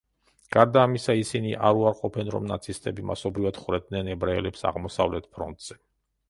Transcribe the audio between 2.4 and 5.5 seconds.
ნაცისტები მასობრივად ხვრეტდნენ ებრაელებს აღმოსავლეთ